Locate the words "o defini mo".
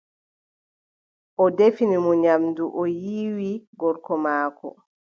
1.43-2.13